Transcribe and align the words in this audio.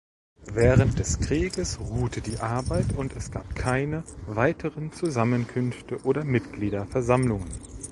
Während 0.51 0.97
des 0.97 1.19
Krieges 1.19 1.79
ruhte 1.79 2.21
die 2.21 2.39
Arbeit 2.39 2.93
und 2.97 3.15
es 3.15 3.29
gab 3.29 3.53
keine 3.53 4.01
weiteren 4.25 4.91
Zusammenkünfte 4.91 5.97
oder 6.01 6.23
Mitgliederversammlungen. 6.23 7.47